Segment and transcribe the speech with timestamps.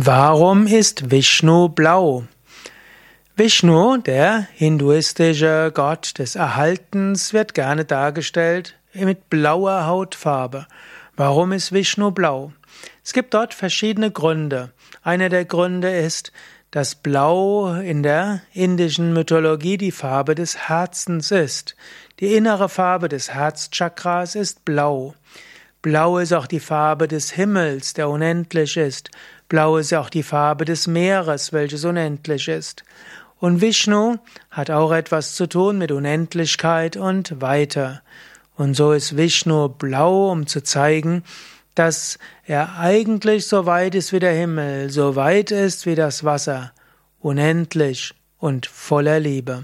[0.00, 2.22] Warum ist Vishnu blau?
[3.34, 10.68] Vishnu, der hinduistische Gott des Erhaltens, wird gerne dargestellt mit blauer Hautfarbe.
[11.16, 12.52] Warum ist Vishnu blau?
[13.02, 14.70] Es gibt dort verschiedene Gründe.
[15.02, 16.30] Einer der Gründe ist,
[16.70, 21.74] dass Blau in der indischen Mythologie die Farbe des Herzens ist.
[22.20, 25.14] Die innere Farbe des Herzchakras ist blau.
[25.80, 29.10] Blau ist auch die Farbe des Himmels, der unendlich ist.
[29.48, 32.84] Blau ist auch die Farbe des Meeres, welches unendlich ist.
[33.38, 34.16] Und Vishnu
[34.50, 38.02] hat auch etwas zu tun mit Unendlichkeit und weiter.
[38.56, 41.22] Und so ist Vishnu blau, um zu zeigen,
[41.76, 46.72] dass er eigentlich so weit ist wie der Himmel, so weit ist wie das Wasser,
[47.20, 49.62] unendlich und voller Liebe.